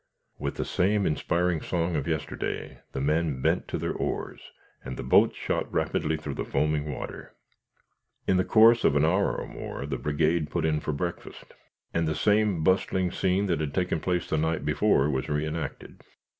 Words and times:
With 0.39 0.55
the 0.55 0.65
same 0.65 1.05
inspiring 1.05 1.61
song 1.61 1.95
of 1.95 2.07
yesterday, 2.07 2.79
the 2.91 2.99
men 2.99 3.39
bent 3.39 3.67
to 3.67 3.77
their 3.77 3.93
oars, 3.93 4.41
and 4.83 4.97
the 4.97 5.03
boats 5.03 5.37
shot 5.37 5.71
rapidly 5.71 6.17
through 6.17 6.33
the 6.33 6.43
foaming 6.43 6.91
water. 6.91 7.35
In 8.25 8.37
the 8.37 8.43
course 8.43 8.83
of 8.83 8.95
an 8.95 9.05
hour 9.05 9.31
or 9.35 9.45
more, 9.47 9.85
the 9.85 9.99
brigade 9.99 10.49
put 10.49 10.65
in 10.65 10.79
for 10.79 10.91
breakfast, 10.91 11.53
and 11.93 12.07
the 12.07 12.15
same 12.15 12.63
bustling 12.63 13.11
scene 13.11 13.45
that 13.45 13.59
had 13.59 13.75
taken 13.75 13.99
place 13.99 14.27
the 14.27 14.39
night 14.39 14.65
before 14.65 15.07
was 15.07 15.29
re 15.29 15.45
enacted. 15.45 16.01